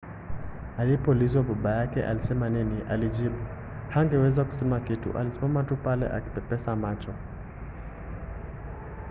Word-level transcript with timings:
alipoulizwa 0.77 1.43
baba 1.43 1.75
yake 1.75 2.05
alisema 2.05 2.49
nini 2.49 2.81
alijibu 2.89 3.35
hangeweza 3.89 4.43
kusema 4.45 4.79
kitu- 4.79 5.17
alisimama 5.17 5.63
tu 5.63 5.75
pale 5.75 6.07
akipepesa 6.09 6.75
macho. 6.75 7.13